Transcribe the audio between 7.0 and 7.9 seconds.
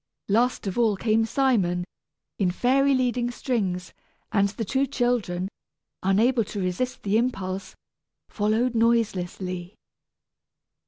the impulse,